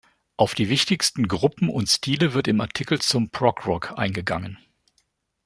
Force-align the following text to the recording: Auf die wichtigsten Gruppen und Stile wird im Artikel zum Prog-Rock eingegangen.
Auf 0.35 0.55
die 0.55 0.67
wichtigsten 0.67 1.27
Gruppen 1.27 1.69
und 1.69 1.87
Stile 1.87 2.33
wird 2.33 2.47
im 2.47 2.59
Artikel 2.59 2.97
zum 2.99 3.29
Prog-Rock 3.29 3.99
eingegangen. 3.99 4.57